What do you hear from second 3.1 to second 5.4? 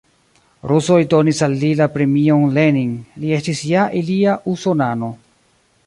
li estis ja ilia usonano.